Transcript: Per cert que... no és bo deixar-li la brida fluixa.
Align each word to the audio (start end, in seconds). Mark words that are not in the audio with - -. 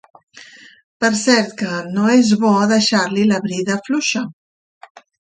Per 1.03 1.09
cert 1.17 1.51
que... 1.59 1.67
no 1.97 2.05
és 2.13 2.31
bo 2.43 2.53
deixar-li 2.71 3.25
la 3.33 3.41
brida 3.43 3.77
fluixa. 3.89 4.23